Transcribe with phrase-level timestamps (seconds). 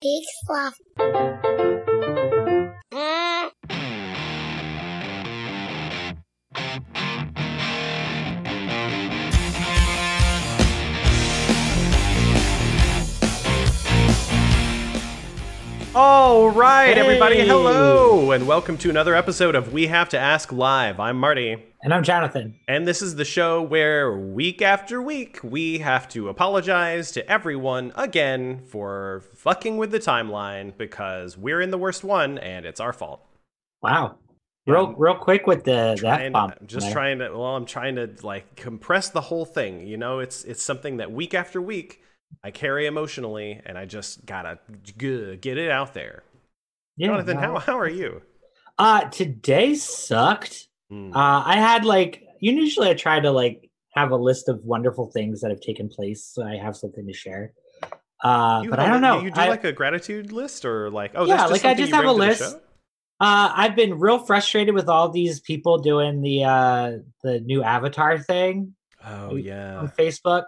[0.00, 1.47] Big fluff.
[16.00, 21.00] All right, everybody, hello, and welcome to another episode of We Have to Ask Live.
[21.00, 22.54] I'm Marty, And I'm Jonathan.
[22.68, 27.92] and this is the show where week after week we have to apologize to everyone
[27.96, 32.92] again for fucking with the timeline because we're in the worst one and it's our
[32.92, 33.26] fault.
[33.82, 34.18] Wow.
[34.68, 36.52] Real, um, real quick with the F bomb.
[36.60, 39.84] I'm just trying to well, I'm trying to like compress the whole thing.
[39.84, 42.02] You know, it's it's something that week after week
[42.44, 46.22] I carry emotionally, and I just gotta g- get it out there.
[46.96, 47.40] Yeah, Jonathan, no.
[47.40, 48.22] how how are you?
[48.78, 50.68] Uh, today sucked.
[50.90, 51.12] Hmm.
[51.14, 55.40] Uh, I had like usually I try to like have a list of wonderful things
[55.40, 57.52] that have taken place, so I have something to share.
[58.22, 59.20] Uh, You but I don't know.
[59.20, 61.74] You do I, like a gratitude list, or like oh, Yeah, that's just like I
[61.78, 62.56] just have a bring to the list.
[63.20, 66.92] uh, I've been real frustrated with all these people doing the uh
[67.22, 69.88] the new avatar thing Oh on yeah.
[69.98, 70.44] Facebook.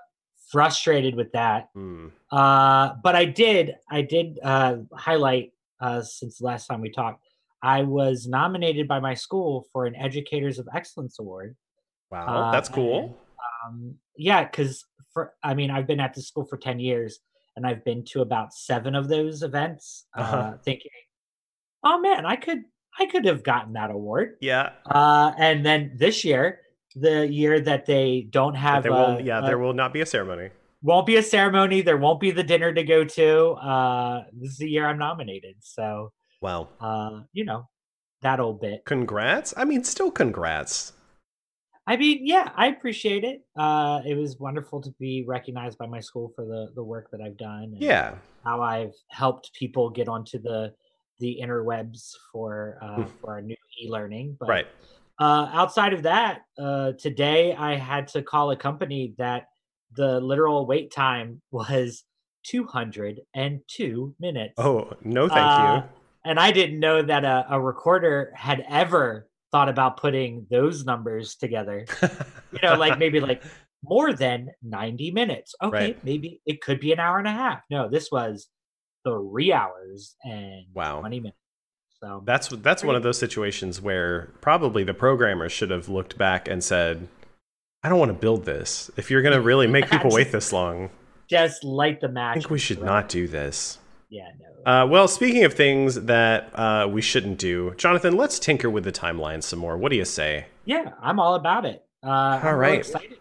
[0.51, 1.69] Frustrated with that.
[1.75, 2.09] Hmm.
[2.31, 7.25] Uh, but I did, I did uh, highlight uh, since the last time we talked.
[7.63, 11.57] I was nominated by my school for an Educators of Excellence Award.
[12.11, 13.17] Wow, Uh, that's cool.
[13.65, 17.21] Um, yeah, because for I mean, I've been at the school for ten years,
[17.57, 20.53] and I've been to about seven of those events, uh, Uh-huh.
[20.65, 20.91] thinking,
[21.85, 22.63] "Oh man, I could,
[22.99, 26.61] I could have gotten that award." Yeah, Uh, and then this year,
[26.97, 29.21] the year that they don't have, there a- will.
[29.21, 30.51] Yeah, a- there will not be a ceremony.
[30.83, 31.83] won't be a ceremony.
[31.83, 33.51] There won't be the dinner to go to.
[33.53, 35.57] Uh, this is the year I'm nominated.
[35.61, 36.69] So, Wow.
[36.81, 37.69] uh, you know,
[38.23, 38.85] that old bit.
[38.87, 39.53] Congrats.
[39.59, 40.95] I mean, still congrats.
[41.87, 43.43] I mean, yeah, I appreciate it.
[43.57, 47.21] Uh, it was wonderful to be recognized by my school for the the work that
[47.21, 47.65] I've done.
[47.75, 48.15] And Yeah.
[48.45, 50.73] how I've helped people get onto the
[51.19, 54.37] the interwebs for uh, for our new e-learning.
[54.41, 54.67] But Right.
[55.21, 59.49] Uh, outside of that, uh, today I had to call a company that
[59.95, 62.05] the literal wait time was
[62.45, 64.55] 202 minutes.
[64.57, 65.83] Oh no, thank Uh,
[66.25, 71.35] And I didn't know that a, a recorder had ever thought about putting those numbers
[71.37, 71.87] together.
[72.03, 72.09] you.
[72.53, 73.45] You know, like maybe like
[73.85, 75.55] more than 90 minutes.
[75.63, 76.05] Okay, Right.
[76.05, 77.61] maybe it could be an hour and a half.
[77.71, 78.49] No, this was
[79.07, 80.99] three hours and Wow.
[80.99, 81.39] 20 minutes.
[82.03, 86.49] So That's that's one of those situations where probably the programmers should have looked back
[86.49, 87.09] and said,
[87.83, 88.91] "I don't want to build this.
[88.97, 90.89] If you're going to really make people wait this long,
[91.29, 93.79] just light the match." I think we should not do this."
[94.09, 94.29] Yeah,
[94.65, 94.73] no.
[94.73, 98.93] Uh, well, speaking of things that uh, we shouldn't do, Jonathan, let's tinker with the
[98.93, 99.77] timeline some more.
[99.77, 100.47] What do you say?
[100.65, 101.85] Yeah, I'm all about it.
[102.03, 102.09] Uh,
[102.43, 102.79] I'm right.
[102.79, 103.19] excited.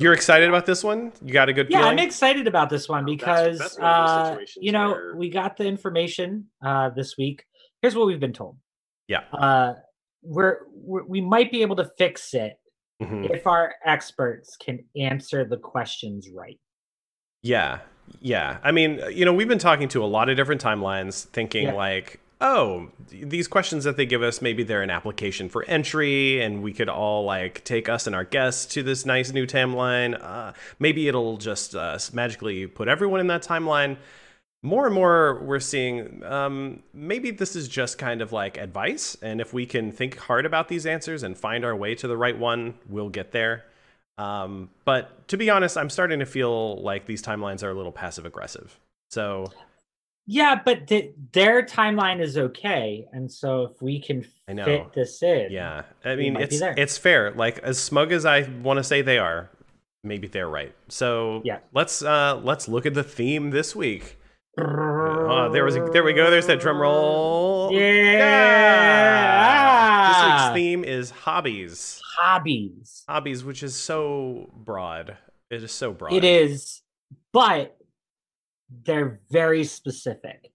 [0.00, 1.12] You're excited about this one?
[1.24, 1.98] You got a good Yeah, feeling?
[1.98, 5.56] I'm excited about this one because that's- that's one uh, you know where- we got
[5.56, 7.44] the information uh, this week.
[7.82, 8.56] Here's what we've been told.
[9.06, 9.22] Yeah.
[9.32, 9.74] Uh,
[10.22, 12.54] we're, we're we might be able to fix it
[13.00, 13.30] Mhm.
[13.30, 16.58] if our experts can answer the questions right.
[17.42, 17.78] Yeah.
[18.20, 18.58] Yeah.
[18.64, 21.74] I mean, you know, we've been talking to a lot of different timelines, thinking Yeah.
[21.74, 26.62] like, oh, these questions that they give us, maybe they're an application for entry, and
[26.62, 30.20] we could all like take us and our guests to this nice new timeline.
[30.20, 33.96] Uh, maybe it'll just uh, magically put everyone in that timeline.
[34.62, 39.40] More and more, we're seeing um, maybe this is just kind of like advice, and
[39.40, 42.36] if we can think hard about these answers and find our way to the right
[42.36, 43.64] one, we'll get there.
[44.18, 47.92] Um, but to be honest, I'm starting to feel like these timelines are a little
[47.92, 48.76] passive aggressive.
[49.10, 49.52] So
[50.26, 54.26] Yeah, but th- their timeline is okay, and so if we can
[54.64, 57.30] fit this in, yeah, I mean it's it's fair.
[57.30, 59.50] Like as smug as I want to say they are,
[60.02, 60.74] maybe they're right.
[60.88, 61.60] So Yeah.
[61.72, 64.16] let's uh let's look at the theme this week.
[64.60, 66.30] Oh, there was a, there we go.
[66.30, 67.70] There's that drum roll.
[67.72, 69.38] Yeah.
[70.08, 70.52] This week's ah.
[70.54, 72.00] theme is hobbies.
[72.18, 73.04] hobbies.
[73.08, 75.16] Hobbies, which is so broad.
[75.50, 76.12] It is so broad.
[76.12, 76.82] It is,
[77.32, 77.76] but
[78.84, 80.50] they're very specific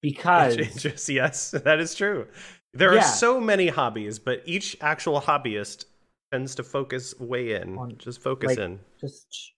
[0.00, 0.56] because
[1.08, 2.26] yes, that is true.
[2.72, 3.00] There Yeah.
[3.00, 5.86] are so many hobbies, but each actual hobbyist
[6.32, 7.76] tends to focus way in.
[7.76, 8.78] On, just focus like, in.
[9.00, 9.52] just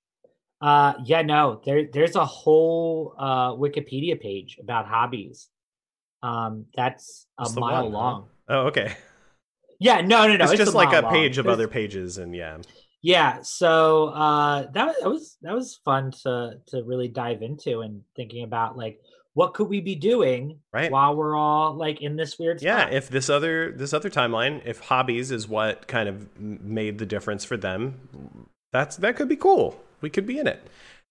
[0.63, 5.49] uh yeah no there there's a whole uh wikipedia page about hobbies
[6.23, 7.99] um that's a mile one, huh?
[7.99, 8.95] long Oh, okay.
[9.81, 11.13] yeah no no no it's, just like a long.
[11.13, 12.59] page of There's- other pages, and yeah,
[13.03, 18.03] yeah so uh that, that was that was fun to to really dive into and
[18.15, 19.01] thinking about like
[19.35, 20.93] what could we be doing Right.
[20.93, 22.83] while we're all like in this weird yeah.
[22.83, 22.93] spot?
[22.93, 27.43] If this other this other timeline, if hobbies is what kind of made the difference
[27.45, 29.81] for them, that's that could be cool.
[30.03, 30.63] We could be in it.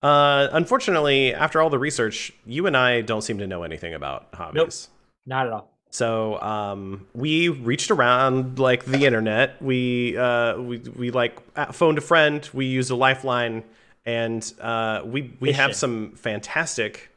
[0.04, 4.28] Uh, unfortunately, after all the research, you and I don't seem to know anything about
[4.34, 4.90] hobbies.
[4.90, 5.72] Nope, Not at all.
[5.92, 9.62] So um, we reached around like the internet.
[9.62, 11.40] We uh, we we like
[11.74, 12.50] phoned a friend.
[12.54, 13.64] We used a lifeline,
[14.06, 17.10] and uh, we we have some fantastic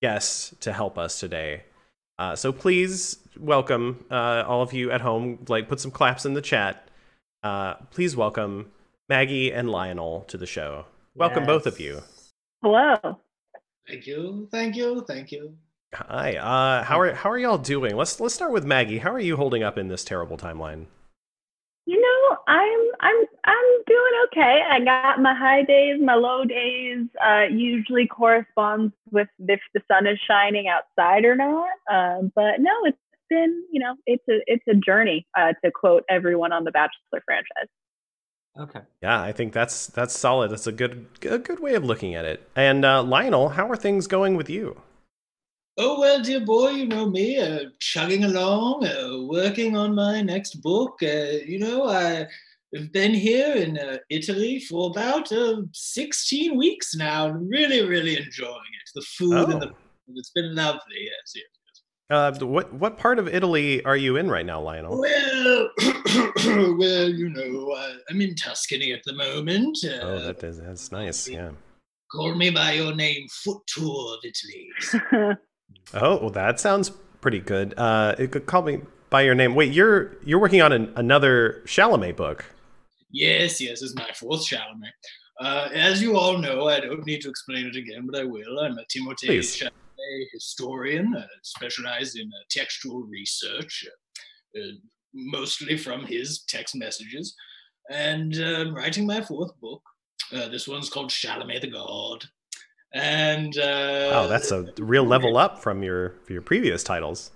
[0.00, 1.64] guests to help us today.
[2.18, 5.44] Uh, so please welcome uh, all of you at home.
[5.48, 6.88] Like put some claps in the chat.
[7.42, 8.70] Uh, please welcome
[9.08, 10.84] Maggie and Lionel to the show.
[11.14, 11.46] Welcome Yes.
[11.46, 12.02] both of you.
[12.62, 13.18] Hello.
[13.86, 15.56] Thank you, thank you, thank you.
[15.94, 16.36] Hi.
[16.36, 17.96] Uh, how are how are y'all doing?
[17.96, 18.98] Let's let's start with Maggie.
[18.98, 20.86] How are you holding up in this terrible timeline?
[21.84, 24.62] You know, I'm I'm I'm doing okay.
[24.70, 27.06] I got my high days, my low days.
[27.22, 31.68] Uh, usually corresponds with if the sun is shining outside or not.
[31.90, 32.96] Um, but no, it's
[33.28, 35.26] been you know it's a it's a journey.
[35.36, 37.68] Uh, to quote everyone on the Bachelor franchise.
[38.58, 38.80] Okay.
[39.02, 40.50] Yeah, I think that's that's solid.
[40.50, 42.46] That's a good a good way of looking at it.
[42.54, 44.80] And uh, Lionel, how are things going with you?
[45.78, 50.56] Oh, well, dear boy, you know me, uh, chugging along, uh, working on my next
[50.56, 50.98] book.
[51.02, 52.26] Uh, you know, I
[52.76, 58.18] have been here in uh, Italy for about uh, 16 weeks now, and really, really
[58.18, 58.90] enjoying it.
[58.94, 60.12] The food and the Oh.
[60.16, 61.44] it's been lovely, yes, yes.
[62.10, 65.00] Uh, what what part of Italy are you in right now, Lionel?
[65.00, 65.70] Well,
[66.76, 69.78] well, you know, uh, I'm in Tuscany at the moment.
[69.84, 71.28] Uh, Oh, that is that's nice.
[71.28, 71.52] Yeah.
[72.10, 75.36] Call me by your name, Foot Tour of Italy.
[75.94, 76.90] Oh, well, that sounds
[77.20, 77.74] pretty good.
[77.76, 79.54] Uh, it could call me by your name.
[79.54, 82.44] Wait, you're you're working on an, another Chalamet book.
[83.10, 84.92] Yes, yes, it's my fourth Chalamet.
[85.40, 88.60] Uh, as you all know, I don't need to explain it again, but I will.
[88.60, 89.62] I'm a Timothée Please.
[90.02, 93.86] Chalamet historian, uh, specialized in uh, textual research,
[94.56, 94.72] uh, uh,
[95.14, 97.34] mostly from his text messages,
[97.90, 99.82] and uh, writing my fourth book.
[100.32, 102.24] Uh, this one's called Chalamet the God.
[102.94, 107.30] And uh, Wow, that's a real level up from your from your previous titles.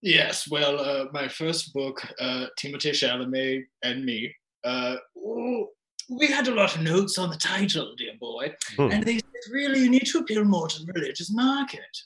[0.00, 4.32] Yes, well, uh, my first book, uh, Timothée Chalamet and me,
[4.64, 5.66] uh, oh,
[6.08, 8.90] we had a lot of notes on the title, dear boy, Hmm.
[8.92, 11.96] and they said, really, you need to appeal more to the religious market.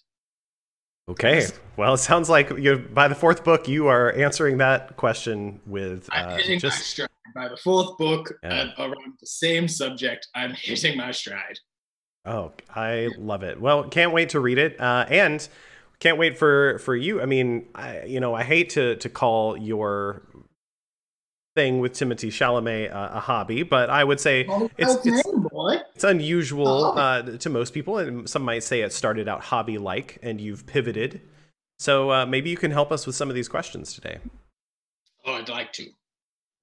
[1.09, 1.47] Okay.
[1.77, 6.09] Well, it sounds like you by the fourth book you are answering that question with
[6.13, 7.09] I'm uh, hitting my just stride.
[7.35, 8.73] By the fourth book, Yeah.
[8.77, 11.59] uh, around the same subject, I'm hitting my stride.
[12.25, 13.61] Oh, I love it.
[13.61, 15.47] Well, can't wait to read it, uh, and
[15.99, 17.21] can't wait for for you.
[17.21, 20.23] I mean, I, you know, I hate to to call your
[21.57, 25.29] thing with Timothée Chalamet uh, a hobby, but I would say Oh, it's it's,
[25.71, 25.85] name, boy.
[25.95, 26.93] it's unusual Oh.
[26.99, 30.67] uh, to most people, and some might say it started out hobby like, and you've
[30.67, 31.21] pivoted.
[31.79, 34.19] So uh, maybe you can help us with some of these questions today.
[35.27, 35.85] Oh, I'd like to.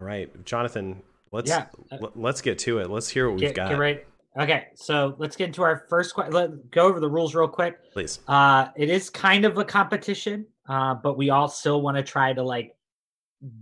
[0.02, 1.02] All right, Jonathan,
[1.32, 1.66] let's Yeah.
[1.92, 2.90] l- let's get to it.
[2.90, 4.06] Let's hear what we've got, get right.
[4.40, 6.34] Okay, so let's get into our first question.
[6.34, 7.78] Let go over the rules real quick.
[7.92, 8.20] please.
[8.28, 12.32] Uh, it is kind of a competition, uh, but we all still want to try
[12.32, 12.76] to like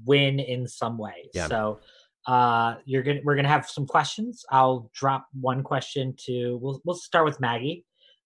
[0.05, 1.29] win in some way.
[1.33, 1.47] Yeah.
[1.47, 1.79] So
[2.27, 4.43] uh, you're gonna we're gonna have some questions.
[4.51, 7.85] I'll drop one question to we'll we'll start with Maggie,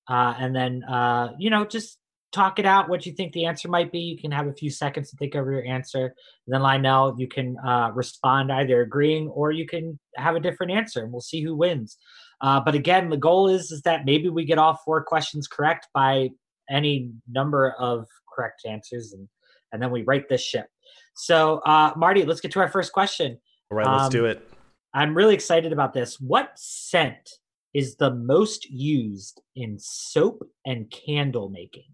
[0.09, 1.99] uh, and then uh, you know just
[2.31, 3.99] talk it out what you think the answer might be.
[3.99, 6.05] You can have a few seconds to think over your answer.
[6.05, 10.71] And then Lionel, you can uh, respond either agreeing or you can have a different
[10.71, 11.97] answer, and we'll see who wins.
[12.39, 15.87] Uh, but again, the goal is is that maybe we get all four questions correct
[15.93, 16.29] by
[16.69, 19.27] any number of correct answers, and
[19.71, 20.65] and then we rate this ship.
[21.13, 23.37] So, uh, Marty, let's get to our first question.
[23.71, 24.45] All right, let's Um, do it.
[24.93, 26.19] I'm really excited about this.
[26.19, 27.39] What scent
[27.73, 31.85] is the most used in soap and candle making?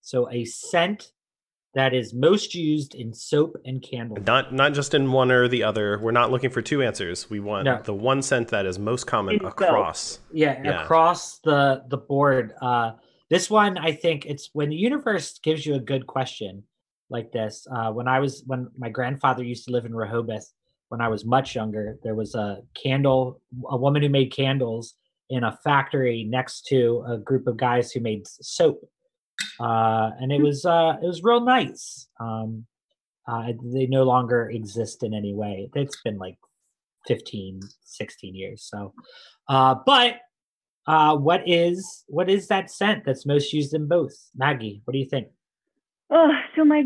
[0.00, 1.12] So, a scent
[1.74, 4.16] that is most used in soap and candle.
[4.16, 4.24] making.
[4.26, 5.98] Not not just in one or the other.
[6.00, 7.30] We're not looking for two answers.
[7.30, 7.80] We want No.
[7.82, 10.18] the one scent that is most common In across.
[10.32, 10.82] yeah, Yeah.
[10.82, 12.92] across the the board uh
[13.30, 16.62] this one i think it's when the universe gives you a good question
[17.08, 20.52] like this uh when i was when my grandfather used to live in rehoboth
[20.94, 24.94] when i was much younger there was a candle a woman who made candles
[25.30, 28.80] in a factory next to a group of guys who made soap.
[29.58, 32.08] Uh and it was uh it was real nice.
[32.20, 32.66] Um
[33.26, 35.70] uh they no longer exist in any way.
[35.74, 36.38] It's been like
[37.08, 38.94] 15 16 years so
[39.48, 40.20] uh but
[40.86, 44.14] uh what is what is that scent that's most used in both?
[44.36, 45.28] Maggie what do you think?
[46.10, 46.84] Oh, so my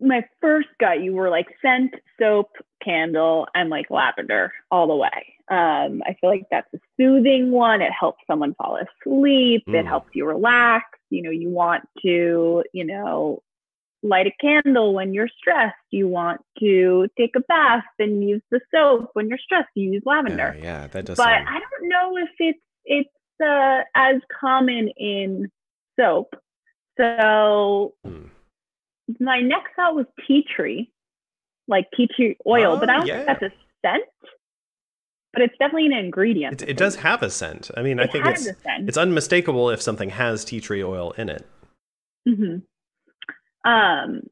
[0.00, 2.50] my first gut, you were like scent, soap,
[2.84, 5.34] candle, and like lavender all the way.
[5.50, 7.82] Um, I feel like that's a soothing one.
[7.82, 9.64] It helps someone fall asleep.
[9.66, 9.88] It Mm.
[9.88, 10.84] helps you relax.
[11.10, 13.42] You know, you want to, you know,
[14.02, 15.76] light a candle when you're stressed.
[15.90, 19.70] You want to take a bath and use the soap when you're stressed.
[19.74, 21.16] You use lavender Yeah, yeah, that does.
[21.16, 23.10] but sound- I don't know if it's it's
[23.42, 25.50] uh, as common in
[25.98, 26.34] soap.
[26.98, 28.26] So Hmm.
[29.20, 30.90] my next thought was tea tree,
[31.68, 33.14] like tea tree oil, but I Oh, don't yeah.
[33.24, 33.50] think that's a
[33.82, 34.04] scent.
[35.32, 36.62] But it's definitely an ingredient.
[36.62, 37.70] It, it does have a scent.
[37.76, 41.44] I mean, I think it's it's unmistakable if something has tea tree oil in it.
[42.26, 42.58] hmm
[43.64, 44.28] Um,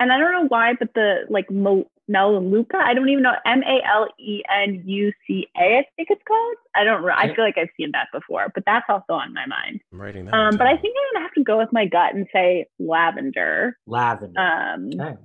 [0.00, 3.62] and I don't know why, but the like Mo- Melaleuca, I don't even know M
[3.62, 5.78] A L E N U C A.
[5.78, 6.56] I think it's called.
[6.74, 7.08] I don't.
[7.08, 9.80] I feel like I've seen that before, but that's also on my mind.
[9.92, 10.34] I'm writing that.
[10.34, 13.78] Um, but I think I'm gonna have to go with my gut and say lavender.
[13.86, 14.40] Lavender.
[14.40, 15.16] Um, okay.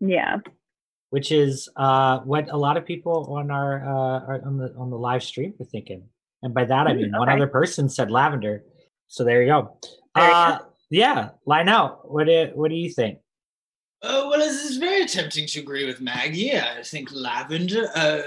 [0.00, 0.38] Yeah.
[1.10, 4.90] Which is uh, what a lot of people on our, uh, are on the on
[4.90, 6.04] the live stream were thinking,
[6.42, 8.62] and by that I Mm, mean one other person said lavender.
[9.08, 9.76] So there you go.
[10.14, 10.58] There you uh,
[10.90, 13.18] Yeah, Lionel, what do what do you think?
[14.02, 16.56] Oh, well, it's, it's very tempting to agree with Maggie.
[16.56, 18.22] I think lavender uh,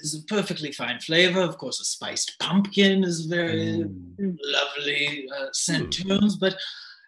[0.00, 1.40] is a perfectly fine flavor.
[1.42, 3.84] Of course, a spiced pumpkin is very
[4.20, 4.38] Mm.
[4.42, 6.56] lovely uh, scent tones, but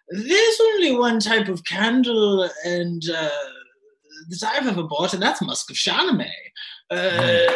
[0.09, 3.29] there's only one type of candle and uh,
[4.29, 6.29] that I've ever bought, and that's Musk of Chalamet.
[6.89, 7.51] Uh,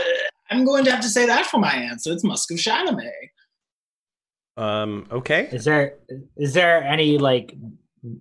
[0.49, 2.11] I'm going to have to say that for my answer.
[2.11, 3.11] It's Musk of Chalamet.
[4.57, 5.49] Um, okay.
[5.51, 5.95] Is there
[6.37, 7.55] is there any like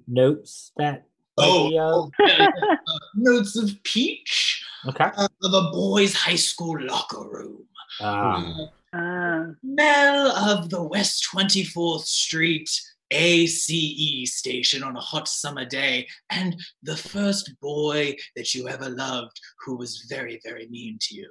[0.09, 1.05] notes that?
[1.37, 2.49] Oh, uh, oh, yeah, yeah.
[2.69, 5.11] Uh, notes of peach okay.
[5.17, 7.65] uh, of a boys' high school locker room.
[8.01, 9.47] Uh, Ah.
[9.61, 12.71] smell of the West 24th Street
[13.15, 19.41] ACE station on a hot summer day, and the first boy that you ever loved
[19.65, 21.31] who was very, very mean to you.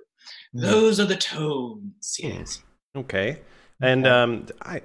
[0.56, 0.62] mm.
[0.62, 2.64] Those are the tones, yes.
[2.96, 3.40] Okay.
[3.82, 4.82] And um, I,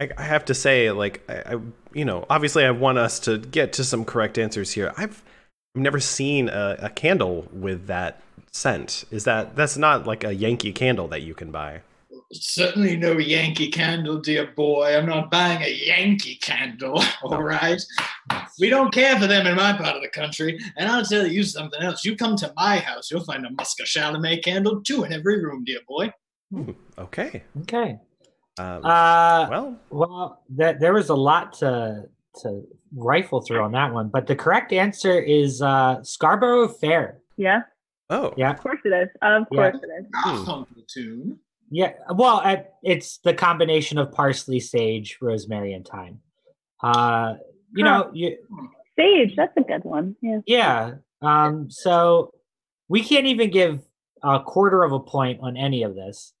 [0.00, 1.60] I I have to say, like, I, I,
[1.92, 4.92] you know, obviously, I want us to get to some correct answers here.
[4.96, 5.22] I've
[5.74, 8.22] never seen a, a candle with that
[8.52, 9.04] scent.
[9.10, 11.82] Is that that's not like a Yankee candle that you can buy?
[12.32, 14.96] Certainly no Yankee candle, dear boy.
[14.96, 17.80] I'm not buying a Yankee candle, all right?
[18.58, 20.58] We don't care for them in my part of the country.
[20.76, 22.04] And I'll tell you something else.
[22.04, 25.42] You come to my house, you'll find a Musk of Chalamet candle, two in every
[25.44, 26.12] room, dear boy.
[26.52, 27.44] Hmm, okay.
[27.62, 27.98] Okay.
[28.58, 32.08] Um, Uh, well, Well, that there was a lot to
[32.42, 32.62] to
[32.94, 37.18] rifle through on that one, but the correct answer is uh, Scarborough Fair.
[37.38, 37.60] Yeah.
[38.10, 39.08] oh, Yeah, Of course it is.
[39.22, 39.70] Of Yeah.
[39.70, 40.06] course it is.
[40.14, 40.44] Ah, Hmm.
[40.44, 41.38] funky tune.
[41.70, 41.92] Yeah.
[42.14, 46.20] Well, uh, it's the combination of parsley, sage, rosemary, and thyme.
[46.82, 47.34] Uh,
[47.74, 47.98] you Huh.
[48.04, 48.36] know, you,
[48.98, 50.16] Sage, that's a good one.
[50.22, 50.38] Yeah.
[50.46, 50.92] yeah.
[51.22, 52.32] Um, so
[52.88, 53.82] we can't even give
[54.22, 56.32] a quarter of a point on any of this.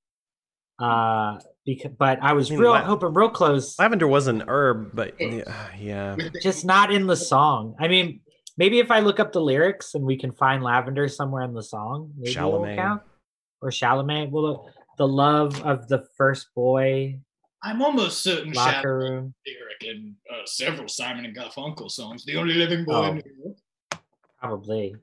[0.78, 3.78] Uh, because but I was I mean, real la- hoping real close.
[3.78, 5.42] lavender was an herb, but yeah,
[5.78, 6.16] yeah.
[6.42, 7.74] just not in the song.
[7.80, 8.20] I mean,
[8.56, 11.62] maybe if I look up the lyrics and we can find lavender somewhere in the
[11.62, 12.76] song, maybe it'll Chalamet.
[12.76, 13.02] count.
[13.62, 14.30] Or Chalamet.
[14.30, 17.18] Well, the love of the first boy,
[17.62, 19.34] I'm almost certain locker Chalamet room.
[19.46, 22.24] lyric in uh, several Simon and Garfunkel songs.
[22.24, 23.04] The only living boy Oh.
[23.04, 23.56] in New York.
[24.38, 24.94] Probably.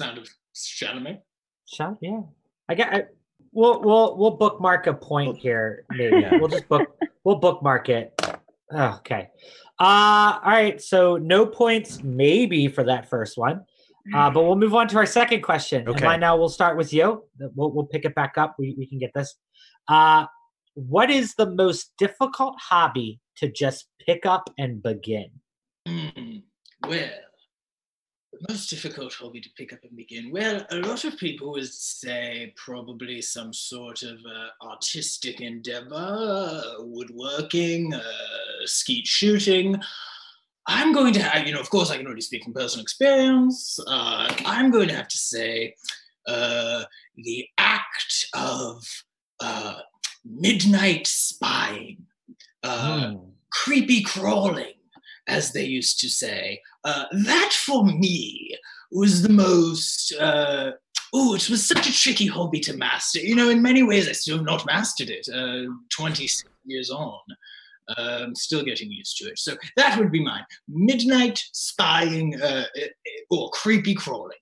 [0.00, 1.20] Sound of Chalamet.
[1.66, 2.20] Shall yeah.
[2.68, 2.94] I got.
[2.94, 3.04] I,
[3.52, 5.84] we'll we'll we'll bookmark a point here.
[5.90, 6.36] Maybe Yeah.
[6.36, 6.82] we'll just book
[7.24, 8.12] we'll bookmark it.
[8.72, 9.30] Oh, okay.
[9.80, 10.80] Uh all right.
[10.80, 13.64] So no points maybe for that first one.
[14.12, 15.82] Uh, but we'll move on to our second question.
[15.82, 15.92] Okay.
[15.92, 17.24] And by now we'll start with you.
[17.38, 18.56] We'll we'll pick it back up.
[18.58, 19.34] We we can get this.
[19.88, 20.26] Uh
[20.74, 25.30] what is the most difficult hobby to just pick up and begin?
[25.86, 26.38] Hmm.
[26.86, 27.10] Well,
[28.32, 30.30] the most difficult hobby to pick up and begin.
[30.30, 36.62] Well, a lot of people would say probably some sort of uh, artistic endeavor, uh,
[36.78, 38.02] woodworking, uh,
[38.64, 39.80] skeet shooting.
[40.66, 43.78] I'm going to have, you know, of course, I can only speak from personal experience.
[43.86, 45.74] Uh, I'm going to have to say
[46.26, 46.84] uh,
[47.16, 48.82] the act of
[49.40, 49.76] uh,
[50.24, 51.98] midnight spying.
[52.62, 53.16] Uh, Hmm.
[53.52, 54.72] creepy crawling,
[55.28, 56.60] as they used to say.
[56.82, 58.56] Uh, that for me
[58.90, 60.14] was the most.
[60.18, 60.70] Uh,
[61.12, 63.20] oh, it was such a tricky hobby to master.
[63.20, 65.28] You know, in many ways, I still have not mastered it.
[65.28, 66.26] Uh, Twenty
[66.64, 67.20] years on,
[67.96, 69.38] um, still getting used to it.
[69.38, 72.88] So that would be mine: midnight spying uh, eh,
[73.30, 74.38] or creepy crawling,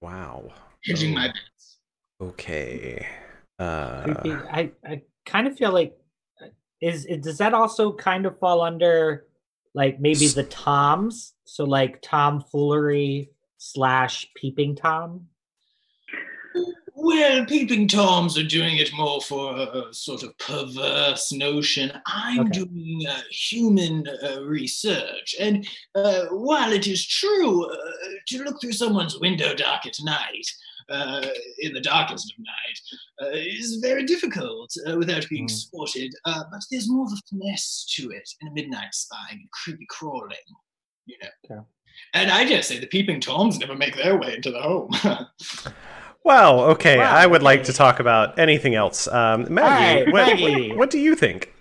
[0.00, 0.52] Wow.
[0.84, 1.78] hedging Oh, my bets.
[2.20, 3.06] Okay.
[3.58, 4.30] Uh, Creepy.
[4.30, 5.96] I, I kind of feel like
[6.42, 6.48] uh,
[6.80, 9.26] is does that also kind of fall under
[9.74, 15.26] like maybe the toms so like tomfoolery slash peeping tom
[16.98, 21.92] Well, peeping toms are doing it more for a, a sort of perverse notion.
[22.06, 22.60] I'm Okay.
[22.64, 27.76] doing uh, human uh, research, and uh, while it is true uh,
[28.28, 30.46] to look through someone's window dark at night
[30.88, 31.26] uh,
[31.58, 35.50] in the darkest of night uh, is very difficult uh, without being Mm.
[35.50, 36.14] spotted.
[36.24, 39.86] Uh, but there's more of a finesse to it in a midnight spying and creepy
[39.90, 40.48] crawling,
[41.04, 41.28] you know.
[41.56, 41.60] Okay.
[42.14, 44.90] And I dare say the peeping toms never make their way into the home.
[46.26, 46.98] Well, okay.
[46.98, 49.06] Wow, I would like to talk about anything else.
[49.06, 50.74] Um, Maggie, right, what, Maggie.
[50.74, 51.54] what do you think?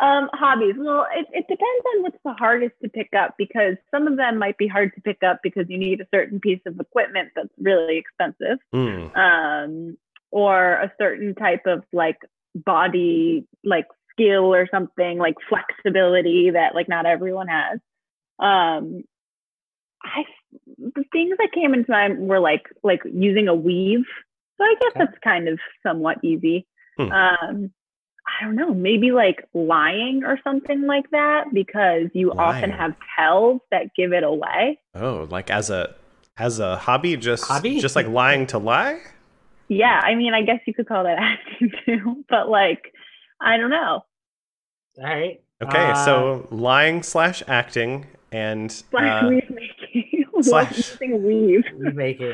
[0.00, 0.76] Um, hobbies.
[0.78, 4.38] Well, it, it depends on what's the hardest to pick up because some of them
[4.38, 7.48] might be hard to pick up because you need a certain piece of equipment that's
[7.58, 9.18] really expensive, Hmm.
[9.18, 9.96] um,
[10.30, 12.18] or a certain type of like
[12.54, 17.80] body like skill or something like flexibility that like not everyone has.
[18.38, 19.02] Um,
[20.04, 20.22] I
[20.78, 24.04] the things that came into mind were like like using a weave.
[24.58, 25.04] So I guess Okay.
[25.06, 26.66] that's kind of somewhat easy.
[26.96, 27.12] Hmm.
[27.12, 27.70] Um,
[28.26, 33.60] I don't know, maybe like lying or something like that because you often have tells
[33.70, 34.78] that give it away.
[34.94, 35.94] Oh, like as a
[36.38, 37.80] as a hobby, just Hobby?
[37.80, 39.00] just like lying to lie.
[39.68, 42.92] Yeah, I mean, I guess you could call that acting too, but like,
[43.40, 44.04] I don't know.
[44.98, 45.40] All right.
[45.62, 49.59] Okay, Uh, so lying slash acting and Slash uh, weave making.
[50.48, 51.64] slash- using weave.
[51.76, 52.32] remaking.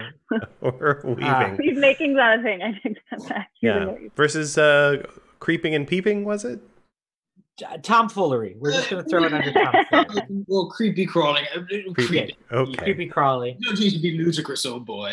[0.61, 1.25] or weaving.
[1.25, 2.63] Uh, Weave making's not a thing.
[2.63, 3.47] I think that's that.
[3.63, 3.95] Yeah.
[4.17, 5.03] Versus uh,
[5.41, 6.61] creeping and peeping, was it?
[7.59, 8.57] J- Tomfoolery.
[8.59, 9.53] We're just gonna throw it under
[9.91, 10.45] tomfoolery.
[10.47, 11.45] well, creepy crawling.
[11.57, 11.61] uh,
[11.95, 12.37] Creepy.
[12.53, 12.77] Okay.
[12.77, 13.57] Creepy crawly.
[13.59, 15.13] You don't need to be ludicrous, old boy.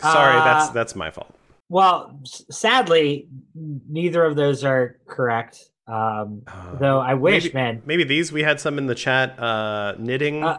[0.00, 1.32] Sorry, that's Uh, that's my fault.
[1.68, 2.18] Well,
[2.50, 5.70] sadly, neither of those are correct.
[5.86, 7.82] Um, Uh, though I wish, maybe, man.
[7.86, 9.38] Maybe these we had some in the chat.
[9.38, 10.58] Uh, knitting, Uh,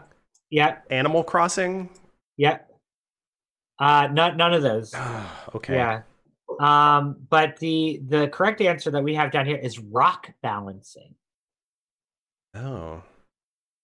[0.51, 1.89] Yep, Animal Crossing.
[2.37, 2.67] yep.
[3.79, 4.93] Uh, none, none of those.
[5.55, 5.75] okay.
[5.75, 6.01] Yeah.
[6.59, 11.15] Um, but the the correct answer that we have down here is rock balancing.
[12.53, 13.01] Oh.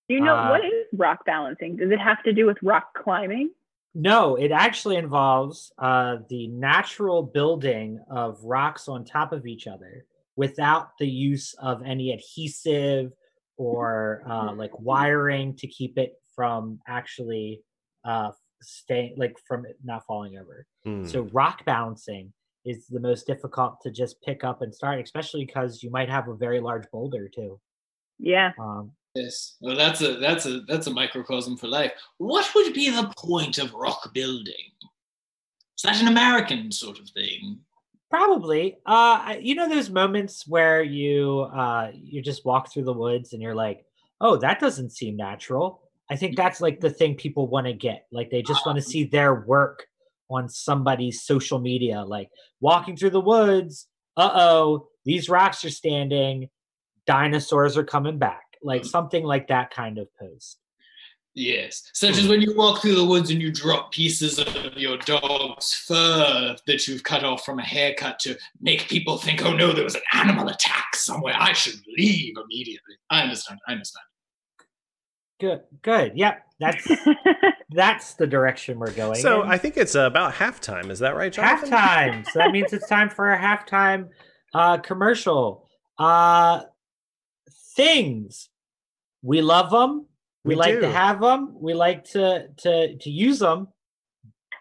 [0.09, 1.77] Do you know Uh, what is rock balancing?
[1.77, 3.51] Does it have to do with rock climbing?
[3.95, 10.05] No, it actually involves uh, the natural building of rocks on top of each other
[10.35, 13.11] without the use of any adhesive
[13.57, 17.61] or uh, like wiring to keep it from actually
[18.05, 20.65] uh, staying, like from not falling over.
[20.85, 21.05] Hmm.
[21.05, 22.31] So rock balancing
[22.63, 26.29] is the most difficult to just pick up and start, especially because you might have
[26.29, 27.59] a very large boulder too.
[28.19, 28.51] Yeah.
[28.57, 29.55] Um, Yes.
[29.61, 31.91] Well, that's a that's a that's a microcosm for life.
[32.19, 34.53] What would be the point of rock building?
[35.75, 37.57] Is that an American sort of thing?
[38.11, 38.77] Probably.
[38.85, 43.41] Uh you know those moments where you uh you just walk through the woods and
[43.41, 43.85] you're like,
[44.21, 46.43] "Oh, that doesn't seem natural." I think mm-hmm.
[46.43, 48.05] that's like the thing people want to get.
[48.11, 48.89] Like they just want to uh-huh.
[48.89, 49.85] see their work
[50.29, 53.87] on somebody's social media like walking through the woods.
[54.17, 56.49] Uh-oh, these rocks are standing.
[57.05, 58.43] Dinosaurs are coming back.
[58.61, 58.87] Like mm.
[58.87, 60.57] something like that kind of post.
[61.35, 61.83] Yes.
[61.93, 62.29] Such as mm.
[62.29, 66.87] when you walk through the woods and you drop pieces of your dog's fur that
[66.87, 70.01] you've cut off from a haircut to make people think, oh no, there was an
[70.13, 71.35] animal attack somewhere.
[71.37, 72.95] I should leave immediately.
[73.11, 73.59] I understand.
[73.67, 74.03] I understand.
[75.39, 75.61] Good.
[75.83, 76.13] Good.
[76.15, 76.43] Yep.
[76.59, 76.87] That's
[77.69, 79.21] that's the direction we're going.
[79.21, 79.49] So in.
[79.49, 80.89] I think it's uh, about halftime.
[80.89, 81.69] Is that right, Jonathan?
[81.69, 82.25] halftime.
[82.25, 84.09] so that means it's time for a halftime
[84.55, 85.67] uh, commercial.
[85.99, 86.61] Uh,
[87.75, 88.49] things
[89.21, 90.07] we love them.
[90.43, 90.81] We, We like do.
[90.81, 91.55] to have them.
[91.59, 93.67] We like to to to use them.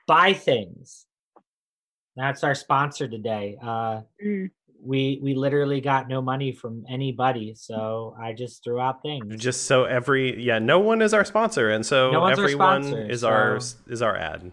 [0.07, 1.07] Buy things.
[2.17, 3.57] That's our sponsor today.
[3.63, 4.51] Uh, Mm.
[4.87, 9.41] We we literally got no money from anybody, so I just threw out things.
[9.43, 13.25] Just so every yeah, no one is our sponsor, and so No everyone sponsor, is
[13.25, 13.57] our
[13.89, 14.53] is our ad.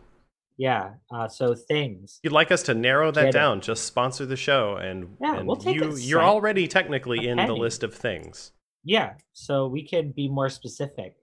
[0.58, 0.92] yeah.
[1.14, 2.20] Uh, so things.
[2.24, 3.34] You'd like us to narrow that Get it.
[3.34, 7.38] down, just sponsor the show, and, Yeah, and we'll take you you're already technically in
[7.38, 8.52] the list of things.
[8.84, 11.16] Yeah, so we can be more specific.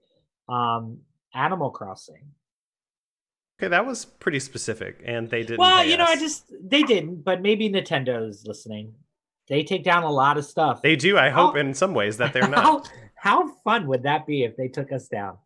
[0.49, 0.99] Um,
[1.35, 2.23] Animal Crossing.
[3.61, 5.59] Okay, that was pretty specific, and they didn't.
[5.59, 8.95] Well, you know, I just they didn't, but maybe Nintendo's listening.
[9.49, 10.81] They take down a lot of stuff.
[10.81, 11.15] they do.
[11.15, 12.89] I hope in some ways that they're not.
[13.13, 15.37] how fun would that be if they took us down?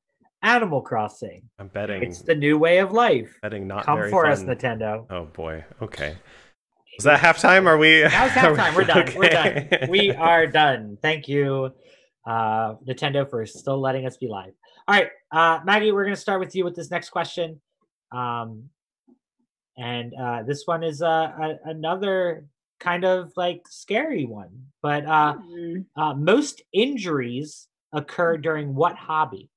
[0.41, 1.41] Animal Crossing.
[1.60, 2.04] I'm betting.
[2.04, 3.38] It's the new way of life.
[3.41, 4.32] betting not Come very for fun.
[4.32, 5.06] us, Nintendo.
[5.10, 5.65] Oh boy.
[5.82, 6.15] Okay.
[6.97, 7.65] Is that halftime?
[7.65, 8.04] Are we?
[8.04, 8.75] That was halftime.
[8.78, 9.13] We're done.
[9.17, 9.89] We're done.
[9.89, 10.97] We are done.
[11.01, 11.71] Thank you,
[12.25, 14.54] uh, Nintendo, for still letting us be live.
[14.88, 17.60] All right, uh, Maggie, we're going to start with you with this next question.
[18.15, 18.69] Um,
[19.78, 22.47] and uh, this one is uh, a, another
[22.80, 24.67] kind of like scary one.
[24.82, 25.86] But uh, Mm.
[25.95, 29.49] uh, most injuries occur during what hobby?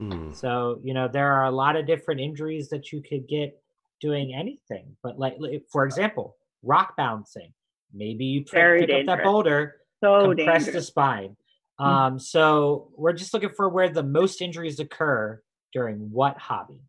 [0.00, 0.32] Hmm.
[0.32, 3.58] So, you know, there are a lot of different injuries that you could get
[4.00, 4.96] doing anything.
[5.02, 5.36] But, like,
[5.72, 7.52] for example, rock bouncing.
[7.94, 10.86] Maybe you pick, Very pick up that boulder, So compress the dangerous.
[10.88, 11.36] spine.
[11.80, 11.86] Mm.
[11.86, 15.40] Um, so we're just looking for where the most injuries occur
[15.72, 16.80] during what hobby?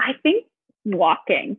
[0.00, 0.46] I think
[0.84, 1.56] walking.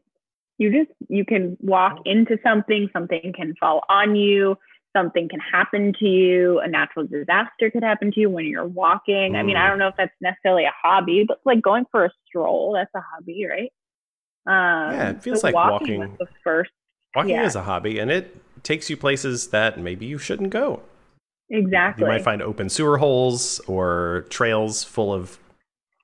[0.57, 4.57] You just you can walk into something, something can fall on you,
[4.95, 9.35] something can happen to you, a natural disaster could happen to you when you're walking.
[9.35, 9.69] I mean, I Mm.
[9.69, 13.01] don't know if that's necessarily a hobby, but like going for a stroll, that's a
[13.01, 13.71] hobby, right?
[14.45, 15.99] Um, Yeah, it feels so like walking.
[15.99, 16.71] walking- the first
[17.15, 17.45] Walking Yeah.
[17.45, 20.83] is a hobby, and it takes you places that maybe you shouldn't go.
[21.49, 22.05] exactly.
[22.05, 25.37] You might find open sewer holes or trails full of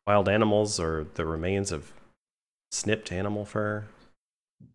[0.05, 1.93] wild animals or the remains of
[2.71, 3.85] snipped animal fur.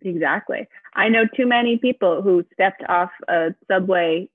[0.00, 0.68] Exactly.
[0.94, 4.28] I know too many people who stepped off a subway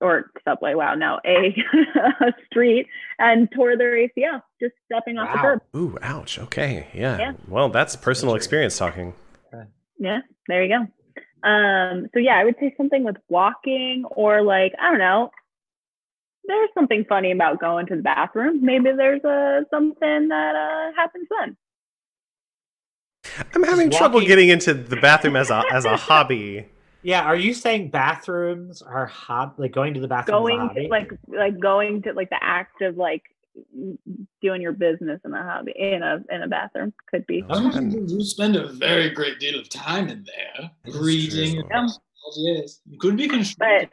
[0.00, 1.54] or subway, wow, no, a,
[2.20, 2.86] a street
[3.18, 5.60] and tore their ACL just stepping off the curb.
[5.76, 6.38] Ooh, ouch.
[6.38, 6.88] Okay.
[6.94, 7.18] Yeah.
[7.18, 7.32] Yeah.
[7.48, 9.14] Well, that's personal experience talking.
[9.98, 11.48] Yeah, there you go.
[11.48, 15.30] Um, so yeah, I would say something with walking or like, I don't know.
[16.44, 18.64] There's something funny about going to the bathroom.
[18.64, 21.56] Maybe there's a something that uh, happens then.
[23.54, 26.66] I'm having trouble walking- getting into the bathroom as a as a hobby.
[27.02, 29.58] Yeah, are you saying bathrooms are hot?
[29.58, 30.36] like going to the bathroom?
[30.36, 30.82] is a Going hobby?
[30.84, 33.22] to like like going to like the act of like
[34.42, 37.42] doing your business in a hobby in a in a bathroom could be.
[37.48, 37.54] Oh.
[37.70, 41.62] Some people do spend a very great deal of time in there, That's reading.
[41.70, 41.88] true.
[42.36, 43.28] Yes, it could be
[43.58, 43.88] But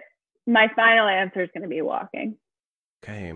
[0.46, 2.36] my final answer is going to be walking.
[3.02, 3.36] Okay.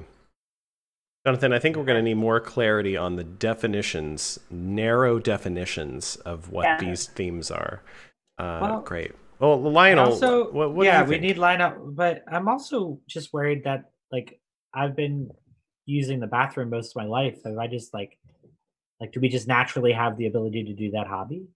[1.25, 6.49] Jonathan, I think we're going to need more clarity on the definitions, narrow definitions of
[6.51, 6.77] what Yeah.
[6.79, 7.83] these themes are.
[8.39, 9.11] Uh, Well, great.
[9.39, 12.99] Well, Lionel, also, what, what do yeah, you we need line up, but I'm also
[13.07, 14.39] just worried that like
[14.73, 15.29] I've been
[15.85, 17.39] using the bathroom most of my life.
[17.43, 18.17] Have I just like
[18.99, 21.47] like do we just naturally have the ability to do that hobby?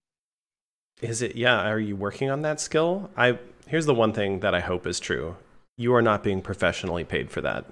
[1.00, 1.36] Is it?
[1.36, 1.60] Yeah.
[1.68, 3.08] Are you working on that skill?
[3.16, 5.36] I here's the one thing that I hope is true.
[5.76, 7.66] You are not being professionally paid for that.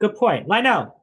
[0.00, 0.48] Good point.
[0.48, 0.96] Lionel.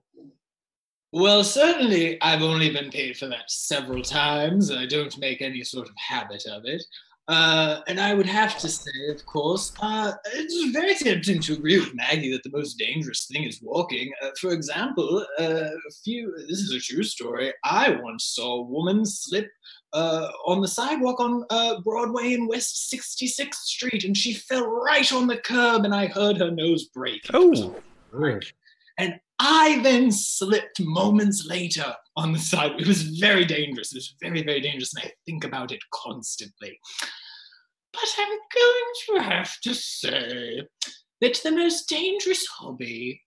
[1.14, 4.72] Well, certainly, I've only been paid for that several times.
[4.72, 6.84] I don't make any sort of habit of it.
[7.30, 11.78] Uh, and I would have to say, of course, uh, it's very tempting to agree
[11.78, 14.12] with Maggie that the most dangerous thing is walking.
[14.22, 17.54] Uh, for example, uh, a few, this is a true story.
[17.66, 19.50] I once saw a woman slip
[19.92, 25.12] uh, on the sidewalk on uh, Broadway in West 66th Street, and she fell right
[25.12, 27.22] on the curb, and I heard her nose break.
[27.34, 27.76] Oh,
[28.14, 28.46] Weird.
[28.98, 32.80] And I then slipped moments later on the side.
[32.80, 33.94] It was very dangerous.
[33.94, 36.80] It was very, very dangerous, and I think about it constantly.
[37.94, 40.62] But I'm going to have to say
[41.22, 43.22] that the most dangerous hobby,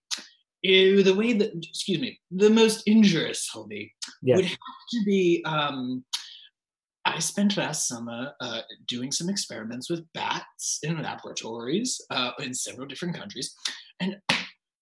[0.63, 4.37] the way that, excuse me, the most injurious hobby Yes.
[4.37, 4.57] would have
[4.91, 5.43] to be.
[5.45, 6.03] Um,
[7.03, 12.87] I spent last summer uh, doing some experiments with bats in laboratories uh, in several
[12.87, 13.55] different countries,
[13.99, 14.17] and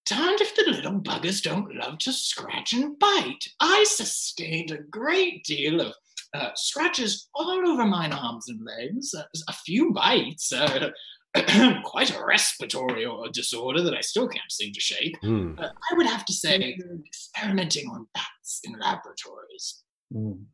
[0.10, 3.48] darned if the little buggers don't love to scratch and bite.
[3.60, 5.94] I sustained a great deal of
[6.34, 10.90] uh, scratches all over my arms and legs, uh, a few bites, uh,
[11.84, 15.18] quite a respiratory disorder that I still can't seem to shake.
[15.22, 15.54] hmm.
[15.58, 19.84] Uh, I would have to say experimenting on bats in laboratories.
[20.14, 20.46] Mm.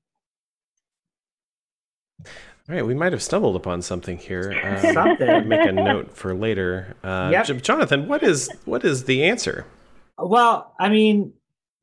[2.68, 4.52] All right, we might have stumbled upon something here.
[4.64, 5.48] Um, Something.
[5.48, 6.96] Make a note for later.
[7.04, 7.46] Uh, Yep.
[7.46, 9.66] J- Jonathan, what is what is the answer?
[10.18, 11.34] Well, I mean,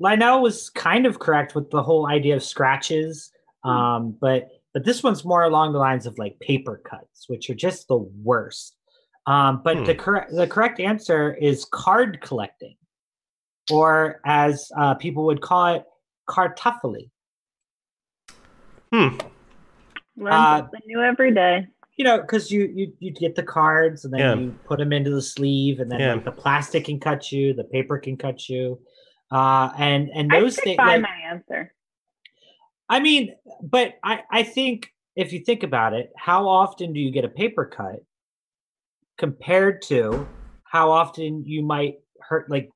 [0.00, 3.31] Lionel was kind of correct with the whole idea of scratches,
[3.64, 7.55] um, but but this one's more along the lines of like paper cuts, which are
[7.55, 8.74] just the worst.
[9.26, 9.85] Um, but Hmm.
[9.85, 12.74] the correct the correct answer is card collecting,
[13.70, 15.85] or as uh, people would call it,
[16.28, 17.11] cartophily.
[18.92, 19.18] Hmm.
[20.16, 21.66] Learn Uh, something new every day.
[21.96, 24.35] You know, because you you you get the cards and then Yeah.
[24.35, 26.14] you put them into the sleeve, and then Yeah.
[26.14, 28.81] like, the plastic can cut you, the paper can cut you,
[29.31, 30.77] uh, and and those stick things.
[30.79, 31.75] by like- my answer.
[32.88, 37.11] I mean, but I, I think if you think about it, how often do you
[37.11, 38.05] get a paper cut
[39.16, 40.27] compared to
[40.64, 42.70] how often you might hurt, like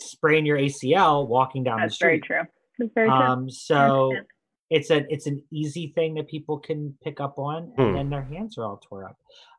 [0.00, 2.24] sprain your ACL walking down That's the very street?
[2.26, 2.42] true.
[2.78, 3.16] That's very true.
[3.16, 4.26] Um, so understand.
[4.70, 7.94] It's a it's an easy thing that people can pick up on, and Hmm.
[7.94, 9.16] then their hands are all tore up.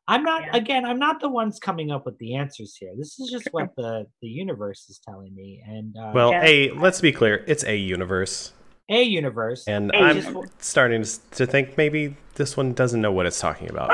[0.07, 0.55] I'm not Yeah.
[0.57, 0.83] again.
[0.85, 2.91] I'm not the ones coming up with the answers here.
[2.97, 6.43] This is just what the the universe is telling me, and uh, Well, Yeah.
[6.45, 8.53] a let's be clear, it's a universe,
[8.89, 9.67] a universe.
[9.67, 10.49] and A I'm universe.
[10.59, 13.91] starting to to think maybe this one doesn't know what it's talking about.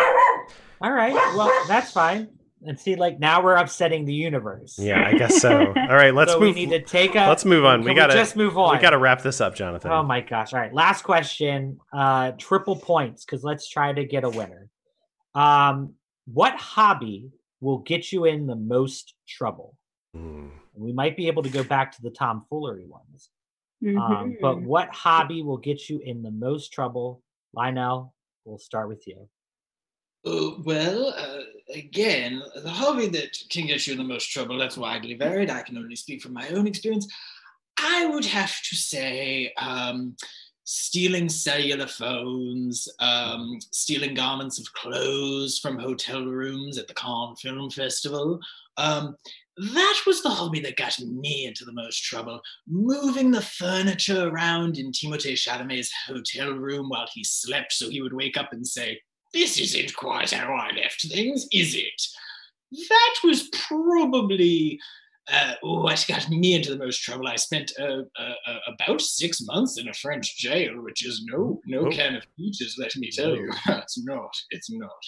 [0.79, 2.29] All right, well that's fine.
[2.65, 4.77] And see, like now we're upsetting the universe.
[4.79, 5.59] Yeah, I guess so.
[5.75, 6.55] All right, let's so move.
[6.55, 7.27] we need to take a.
[7.27, 7.83] let's move on.
[7.83, 8.75] We gotta just move on.
[8.75, 9.91] We gotta wrap this up, Jonathan.
[9.91, 10.53] Oh my gosh!
[10.53, 11.79] All right, last question.
[11.93, 14.69] Uh, triple points because let's try to get a winner.
[15.35, 15.93] Um,
[16.25, 17.29] what hobby
[17.61, 19.77] will get you in the most trouble?
[20.15, 20.47] Hmm.
[20.73, 23.29] We might be able to go back to the tomfoolery ones.
[23.85, 24.63] Um, but Mhm.
[24.63, 27.21] what hobby will get you in the most trouble?
[27.53, 28.13] Lionel,
[28.45, 29.29] we'll start with you.
[30.27, 35.13] Uh, well, uh, again, the hobby that can get you the most trouble, that's widely
[35.15, 35.49] varied.
[35.49, 37.07] I can only speak from my own experience.
[37.79, 40.15] I would have to say um,
[40.65, 47.69] stealing cellular phones, um, stealing garments of clothes from hotel rooms at the Cannes Film
[47.69, 48.39] Festival.
[48.75, 49.15] Um,
[49.57, 52.41] that was the hobby that got me into the most trouble.
[52.67, 58.13] Moving the furniture around in Timothée Chalamet's hotel room while he slept so he would
[58.13, 58.99] wake up and say,
[59.37, 62.01] this isn't quite how I left things, is it?
[62.89, 64.79] That was probably
[65.31, 67.27] uh, what got me into the most trouble.
[67.27, 71.61] I spent uh, uh, uh, about six months in a French jail, which is no
[71.65, 71.91] no Oh.
[71.91, 73.49] can of peaches, let me tell you.
[73.67, 74.31] it's not.
[74.49, 75.01] It's not.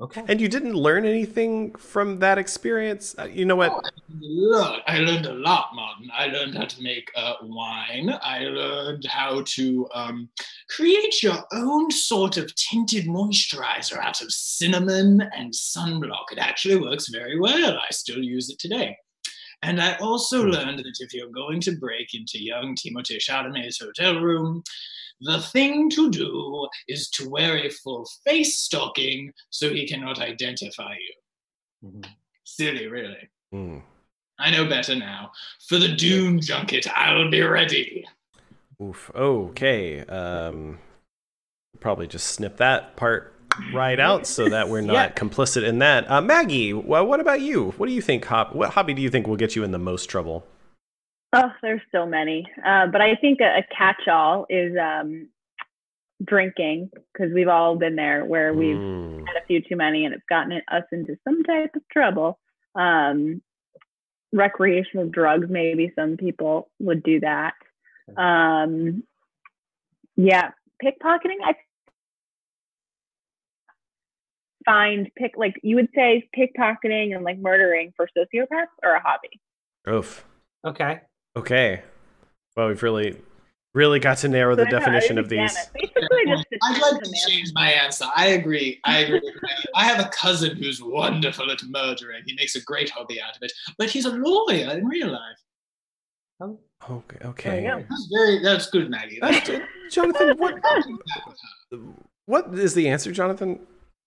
[0.00, 0.22] Okay.
[0.28, 3.16] And you didn't learn anything from that experience?
[3.18, 3.72] Uh, You know what?
[3.72, 3.80] Oh,
[4.20, 6.08] Look, I learned a lot, Martin.
[6.14, 8.16] I learned how to make uh, wine.
[8.22, 10.28] I learned how to um,
[10.70, 16.30] create your own sort of tinted moisturizer out of cinnamon and sunblock.
[16.32, 17.76] It actually works very well.
[17.76, 18.96] I still use it today.
[19.62, 20.50] And I also Hmm.
[20.50, 24.62] learned that if you're going to break into young Timothée Chalamet's hotel room,
[25.20, 30.94] the thing to do is to wear a full face stocking so he cannot identify
[30.94, 31.90] you.
[31.90, 32.04] Mhm.
[32.44, 33.28] Silly, really.
[33.52, 33.78] Hmm.
[34.38, 35.32] I know better now.
[35.68, 38.04] For the Dune junket, I'll be ready.
[38.80, 39.10] Oof.
[39.14, 40.00] Okay.
[40.02, 40.78] Um,
[41.80, 43.34] probably just snip that part
[43.72, 45.10] right out so that we're not Yeah.
[45.10, 46.08] complicit in that.
[46.08, 47.72] Uh, Maggie, well, what about you?
[47.72, 48.24] What do you think?
[48.26, 50.46] Hop- what hobby do you think will get you in the most trouble?
[51.32, 52.46] Oh, there's so many.
[52.64, 55.28] Uh, but I think a, a catch-all is um,
[56.24, 59.26] drinking because we've all been there where we've Mm.
[59.26, 62.38] had a few too many and it's gotten us into some type of trouble.
[62.74, 63.42] Um,
[64.32, 67.54] recreational drugs, maybe some people would do that.
[68.16, 69.02] Um,
[70.16, 70.50] yeah,
[70.82, 71.40] pickpocketing.
[71.44, 71.54] I
[74.64, 79.40] find pick like you would say pickpocketing and like murdering for sociopaths are a hobby.
[79.88, 80.24] Oof.
[80.66, 81.00] Okay.
[81.38, 81.82] Okay.
[82.56, 83.16] Well, we've really,
[83.74, 85.54] really got to narrow the So, yeah, definition I of these.
[85.54, 88.06] yeah, Basically, just I'd like to change my answer.
[88.16, 88.80] I agree.
[88.84, 89.20] I agree.
[89.74, 92.22] I have a cousin who's wonderful at murdering.
[92.26, 93.52] He makes a great hobby out of it.
[93.78, 95.38] But he's a lawyer in real life.
[96.40, 96.58] Oh,
[96.90, 97.18] Okay.
[97.24, 97.62] Okay.
[97.64, 97.78] you go.
[97.88, 98.38] That's very.
[98.42, 99.18] That's good, Maggie.
[99.20, 101.36] That's Uh, Jonathan, what I'll take that with
[101.72, 101.78] her.
[102.26, 103.60] what is the answer, Jonathan?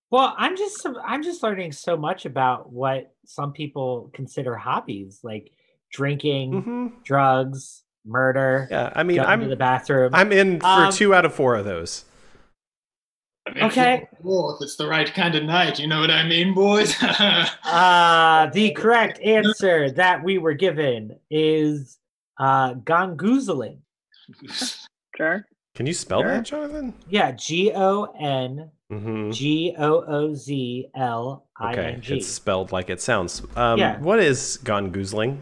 [0.09, 5.51] Well, I'm just I'm just learning so much about what some people consider hobbies, like
[5.91, 8.91] drinking, hmm drugs, murder, Yeah.
[8.95, 10.11] I mean, I'm in the bathroom.
[10.13, 12.05] I'm in for Um, two out of four of those.
[13.47, 14.07] I mean, Okay.
[14.23, 16.95] If it's the right kind of night, you know what I mean, boys?
[17.65, 21.97] Uh, the correct answer that we were given is
[22.39, 23.79] uh, gongoozling.
[25.15, 25.45] sure.
[25.75, 26.27] Can you spell Sure.
[26.29, 26.93] that, Jonathan?
[27.09, 29.31] Yeah, G O N Mm-hmm.
[29.31, 33.41] G O O Z L I Okay, it's spelled like it sounds.
[33.55, 33.97] Um, Yeah.
[33.99, 35.37] What is gongoozling?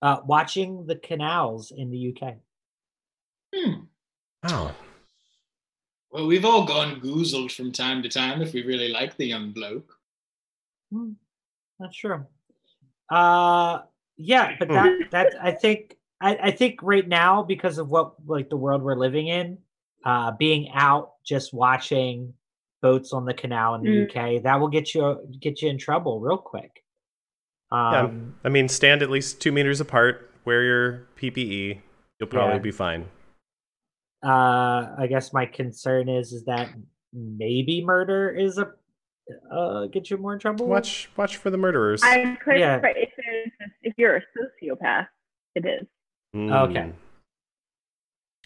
[0.00, 2.34] Uh, watching the canals in the UK.
[3.54, 3.72] Hmm.
[4.44, 4.74] Oh,
[6.12, 9.50] Well, we've all gone goozled from time to time if we really like the young
[9.50, 9.92] bloke.
[10.92, 11.12] Hmm,
[11.80, 12.28] Not sure.
[13.10, 13.80] Uh,
[14.16, 14.74] yeah, but Hmm.
[14.74, 18.82] that that I think I, I think right now because of what like the world
[18.82, 19.58] we're living in,
[20.04, 22.34] uh, being out just watching
[22.82, 24.04] boats on the canal in the Mm.
[24.38, 26.84] UK, that will get you get you in trouble real quick.
[27.72, 28.00] Yeah.
[28.02, 30.30] Um, I mean, stand at least two meters apart.
[30.44, 31.80] Wear your PPE.
[32.18, 32.58] You'll probably Yeah.
[32.60, 33.06] be fine.
[34.24, 36.68] uh, I guess my concern is is that
[37.12, 38.72] maybe murder is a
[39.54, 40.66] uh get you more in trouble.
[40.66, 42.02] Watch, watch for the murderers.
[42.02, 42.80] I could Yeah.
[42.82, 43.10] if
[43.82, 45.06] if you're a sociopath,
[45.54, 45.86] it is.
[46.34, 46.74] Okay.
[46.80, 46.92] Mm.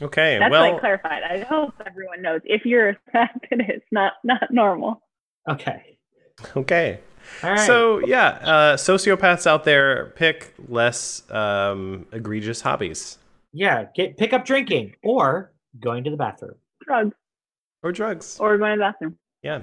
[0.01, 0.39] Okay.
[0.39, 1.23] That's well, like clarified.
[1.23, 5.01] I hope everyone knows if you're a psychopath, it is not not normal.
[5.49, 5.97] Okay.
[6.57, 7.01] okay.
[7.43, 7.67] All right.
[7.67, 13.19] So yeah, uh, sociopaths out there pick less um, egregious hobbies
[13.53, 16.55] yeah, get pick up drinking or going to the bathroom.
[16.87, 17.15] Drugs
[17.83, 18.39] or drugs.
[18.41, 19.19] or going to the bathroom.
[19.43, 19.61] Yeah.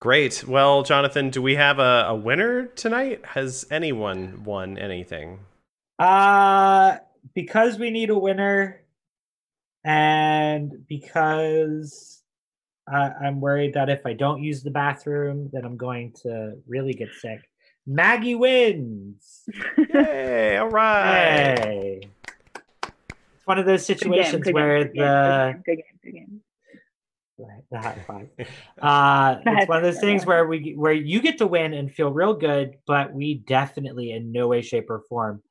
[0.00, 0.44] Great.
[0.46, 3.24] Well, Jonathan, do we have a, a winner tonight?
[3.24, 5.40] Has anyone won anything?
[5.98, 6.98] Uh
[7.34, 8.82] because we need a winner
[9.84, 12.15] and because
[12.90, 16.94] uh, I'm worried that if I don't use the bathroom, then I'm going to really
[16.94, 17.40] get sick.
[17.86, 19.44] Maggie wins.
[19.94, 20.56] Yay!
[20.56, 21.58] All right.
[21.58, 22.00] Hey.
[22.84, 25.84] It's one of those Good game, situations good game, where good game, the good game,
[26.02, 26.42] good game,
[27.70, 28.28] the high five.
[28.80, 32.10] Uh, it's one of those things where we where you get to win and feel
[32.10, 35.42] real good, but we definitely in no way, shape, or form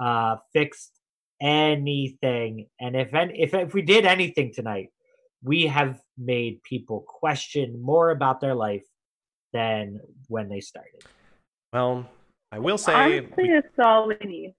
[0.00, 0.92] uh, fixed
[1.40, 4.90] anything, and if any, if if we did anything tonight,
[5.42, 8.84] we have made people question more about their life
[9.52, 11.02] than when they started.
[11.72, 12.06] Well,
[12.52, 14.54] I will say, Honestly, we- that's all we need.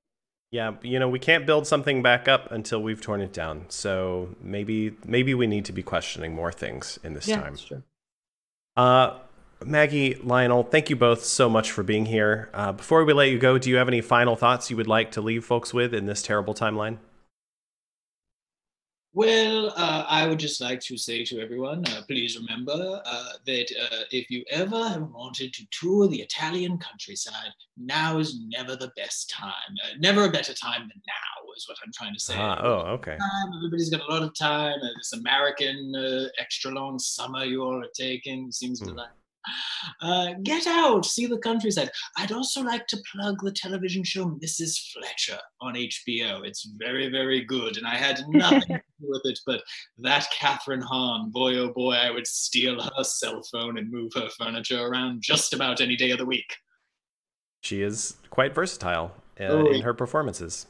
[0.52, 3.66] yeah, you know, we can't build something back up until we've torn it down.
[3.70, 7.54] So maybe maybe we need to be questioning more things in this time.
[7.54, 7.84] that's true.
[8.78, 9.20] Uh,
[9.64, 12.50] Maggie, Lionel, thank you both so much for being here.
[12.54, 15.12] Uh, before we let you go, do you have any final thoughts you would like
[15.12, 16.98] to leave folks with in this terrible timeline?
[19.14, 23.68] Well, uh, I would just like to say to everyone, uh, please remember uh, that
[23.92, 28.90] uh, if you ever have wanted to tour the Italian countryside, now is never the
[28.96, 29.52] best time.
[29.84, 32.36] Uh, never a better time than now, is what I'm trying to say.
[32.38, 33.18] Ah, oh, okay.
[33.18, 34.78] Time, everybody's got a lot of time.
[34.82, 38.88] Uh, this American uh, extra long summer you all are taking seems Hmm.
[38.92, 39.18] delightful.
[40.02, 41.90] Uh, get out, see the countryside.
[42.18, 44.92] I'd also like to plug the television show Mrs.
[44.92, 46.46] Fletcher on HBO.
[46.46, 49.62] It's very, very good, and I had nothing to do with it, but
[50.00, 54.30] that Kathryn Hahn, boy oh boy, I would steal her cell phone and move her
[54.38, 56.56] furniture around just about any day of the week.
[57.62, 60.66] She is quite versatile uh, Oh, in her performances.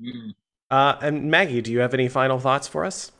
[0.00, 0.34] Mm.
[0.70, 3.12] Uh, and Maggie, do you have any final thoughts for us?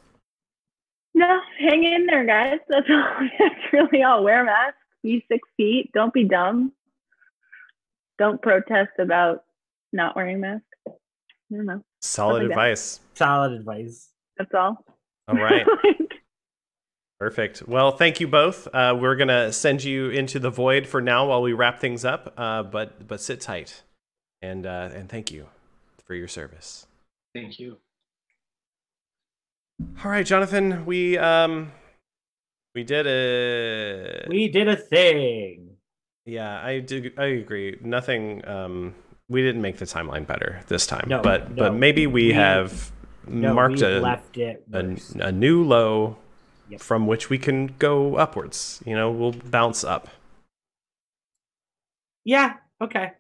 [1.15, 2.59] No, hang in there, guys.
[2.69, 3.29] That's all.
[3.39, 4.25] That's really all.
[4.25, 4.75] Wear a mask.
[5.05, 5.91] Be six feet.
[5.95, 6.73] Don't be dumb.
[8.19, 9.45] Don't protest about
[9.93, 10.65] not wearing masks.
[10.89, 10.93] I
[11.53, 11.85] don't know.
[12.01, 12.53] Solid Nothing bad.
[12.55, 13.01] advice.
[13.15, 14.09] Solid advice.
[14.39, 14.85] That's all.
[15.29, 15.65] All right.
[17.21, 17.69] Perfect.
[17.69, 18.67] Well, thank you both.
[18.73, 22.33] Uh, we're gonna send you into the void for now while we wrap things up.
[22.37, 23.83] Uh, but but sit tight,
[24.43, 25.47] and uh, and thank you
[26.07, 26.87] for your service.
[27.35, 27.77] Thank you.
[30.05, 30.87] All right, Jonathan.
[30.87, 31.73] We um
[32.75, 34.29] we did it.
[34.29, 35.77] We did a thing.
[36.27, 37.11] Yeah, I do.
[37.19, 37.79] I agree.
[37.83, 38.47] Nothing.
[38.47, 38.95] Um,
[39.29, 41.57] we didn't make the timeline better this time, No, but no.
[41.65, 42.91] but maybe we, We- have
[43.27, 46.17] No, marked a, left it a a new low
[46.71, 46.81] Yep.
[46.81, 48.83] from which we can go upwards.
[48.87, 50.09] You know, we'll bounce up.
[52.25, 52.55] Yeah.
[52.81, 53.13] Okay.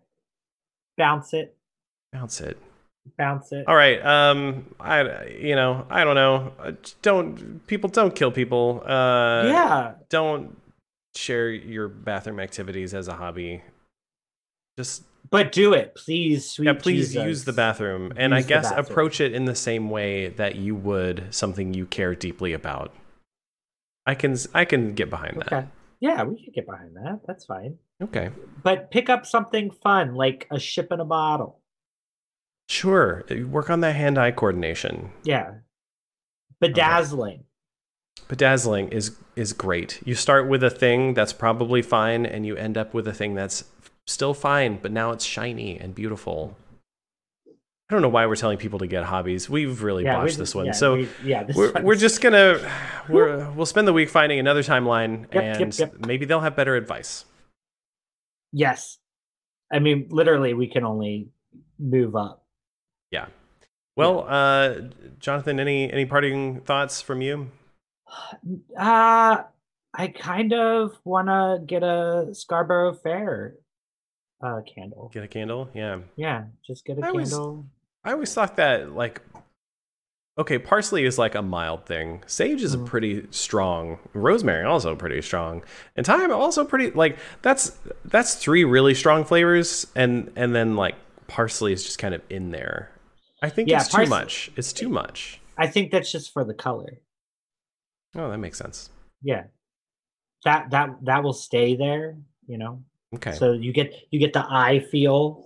[0.96, 1.54] Bounce it.
[2.12, 2.56] Bounce it.
[3.18, 3.64] Bounce it.
[3.68, 4.04] All right.
[4.04, 6.52] Um, I you know I don't know.
[6.58, 8.82] Uh, Don't people don't kill people.
[8.84, 9.92] Uh, yeah.
[10.08, 10.56] Don't
[11.14, 13.62] share your bathroom activities as a hobby.
[14.76, 16.50] Just But do it, please.
[16.50, 17.24] Sweet yeah, please Jesus.
[17.24, 20.56] use the bathroom, and I Use the guess approach it in the same way that
[20.56, 22.92] you would something you care deeply about.
[24.06, 25.68] I can I can get behind that.
[26.00, 27.20] Yeah, we can get behind that.
[27.26, 27.78] That's fine.
[28.02, 28.30] Okay.
[28.62, 31.60] But pick up something fun, like a ship in a bottle.
[32.68, 33.24] Sure.
[33.28, 35.10] Eh, work on that hand-eye coordination.
[35.22, 35.52] Yeah.
[36.62, 37.44] Bedazzling.
[38.28, 40.00] Bedazzling is is great.
[40.04, 43.34] You start with a thing that's probably fine, and you end up with a thing
[43.34, 43.64] that's
[44.06, 46.56] still fine, but now it's shiny and beautiful.
[47.46, 49.50] I don't know why we're telling people to get hobbies.
[49.50, 50.66] We've really Yeah, botched this one.
[50.66, 52.58] yeah, so we- yeah, this we're, we're just gonna
[53.10, 56.06] we're we'll spend the week finding another timeline, Yep, yep, and yep.
[56.06, 57.24] maybe they'll have better advice.
[58.52, 58.98] Yes.
[59.72, 61.28] I mean, literally, we can only
[61.78, 62.43] move up.
[63.14, 63.26] Yeah.
[63.96, 64.74] Well, uh,
[65.20, 67.48] Jonathan, any any parting thoughts from you?
[68.76, 69.44] Uh,
[69.94, 73.54] I kind of want to get a Scarborough Fair
[74.42, 75.10] uh, candle.
[75.14, 75.70] Get a candle?
[75.74, 76.00] Yeah.
[76.16, 77.66] Yeah, just get a I candle.
[78.04, 79.22] I always thought that like
[80.36, 82.24] okay, parsley is like a mild thing.
[82.26, 82.86] Sage is a Mhm.
[82.86, 84.00] pretty strong.
[84.12, 85.62] Rosemary also pretty strong.
[85.94, 90.96] And thyme also pretty like that's that's three really strong flavors and and then like
[91.28, 92.90] parsley is just kind of in there.
[93.44, 94.50] I think Yeah, it's too much.
[94.56, 95.38] It's too much.
[95.58, 96.98] I think that's just for the color.
[98.16, 98.88] Oh, that makes sense.
[99.22, 99.44] Yeah,
[100.44, 102.16] that that that will stay there.
[102.46, 102.82] You know,
[103.14, 103.32] Okay.
[103.32, 105.44] so you get you get the eye feel,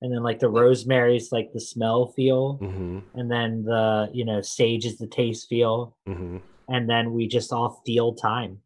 [0.00, 3.02] and then like the rosemary's like the smell feel, mhm.
[3.14, 6.40] and then the you know sage is the taste feel, Mhm.
[6.68, 8.62] and then we just all feel time.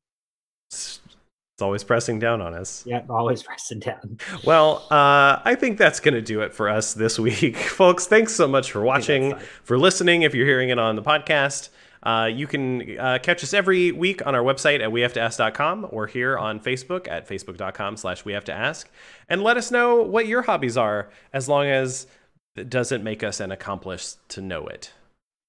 [1.58, 2.84] It's, always pressing down on us.
[2.86, 4.18] Yeah, always pressing down.
[4.44, 7.56] Well, uh, I think that's going to do it for us this week.
[7.56, 10.22] Folks, thanks so much for watching, for listening.
[10.22, 11.70] If you're hearing it on the podcast,
[12.04, 16.38] uh, you can uh, catch us every week on our website at wehavetoask.com or here
[16.38, 18.88] on Facebook at facebook.com slash we have to ask.
[19.28, 22.06] And let us know what your hobbies are as long as
[22.54, 24.92] it doesn't make us an accomplice to know it.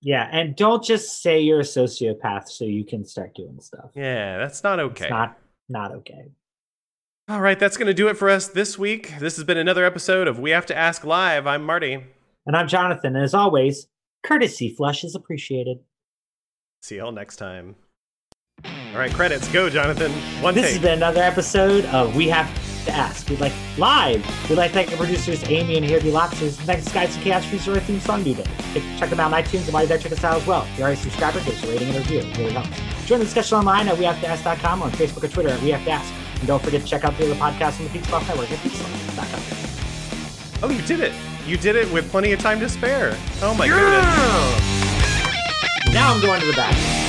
[0.01, 3.91] Yeah, and don't just say you're a sociopath so you can start doing stuff.
[3.93, 5.05] Yeah, that's not okay.
[5.05, 5.37] It's not
[5.69, 6.31] not okay.
[7.27, 9.13] All right, that's going to do it for us this week.
[9.19, 11.45] This has been another episode of We Have to Ask Live.
[11.45, 12.03] I'm Marty.
[12.47, 13.87] And I'm Jonathan, and as always,
[14.25, 15.77] courtesy flush is appreciated.
[16.81, 17.75] See y'all next time.
[18.65, 19.47] All right, credits.
[19.49, 20.11] Go, Jonathan.
[20.41, 20.73] One This take.
[20.73, 22.47] has been another episode of We Have
[22.85, 23.29] to ask.
[23.29, 24.25] We'd like live.
[24.49, 26.57] We'd like to thank the producers Amy and Here Be Lobsters.
[26.61, 28.43] Thanks Skies and Chaos for our theme song today.
[28.97, 30.63] Check them out on iTunes and while you're there, check us out as well.
[30.63, 32.19] If you're already a subscriber, give us a rating and review.
[32.19, 32.69] It really helps.
[33.05, 35.91] Join the discussion online at wehavetoask.com or on Facebook or Twitter at We Have to
[35.91, 36.13] Ask.
[36.39, 38.59] And don't forget to check out the other podcasts on the Peak Sloth Network at
[38.59, 39.59] peaksloth.com.
[40.61, 41.13] Oh, you did it.
[41.45, 43.17] You did it with plenty of time to spare.
[43.41, 44.99] Oh my goodness.
[45.93, 47.08] Now I'm going to the back.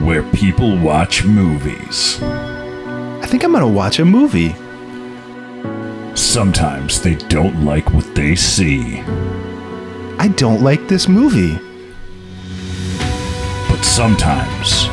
[0.00, 4.54] where people watch movies, I think I'm to watch a movie.
[6.14, 9.00] sometimes they don't like what they see,
[10.18, 11.58] I don't like this movie.
[13.68, 14.88] but sometimes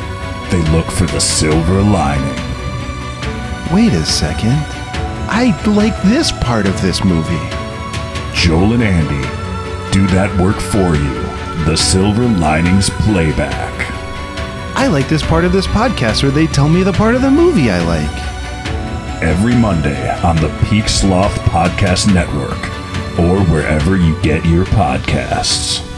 [0.50, 2.40] they look for the silver lining.
[3.72, 4.58] Wait a second.
[5.26, 7.48] I like this part of this movie.
[8.34, 9.28] Joel and Andy
[9.92, 11.64] do that work for you.
[11.64, 13.93] The Silver Linings Playback.
[14.76, 17.30] I like this part of this podcast where they tell me the part of the
[17.30, 19.22] movie I like.
[19.22, 22.58] Every Monday on the Peak Sloth Podcast Network
[23.18, 25.93] or wherever you get your podcasts.